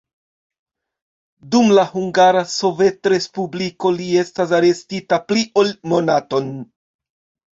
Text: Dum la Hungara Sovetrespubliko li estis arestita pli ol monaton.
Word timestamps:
Dum 1.55 1.67
la 1.79 1.83
Hungara 1.89 2.41
Sovetrespubliko 2.53 3.91
li 3.99 4.07
estis 4.23 4.53
arestita 4.61 5.19
pli 5.33 5.43
ol 5.65 5.69
monaton. 5.93 6.49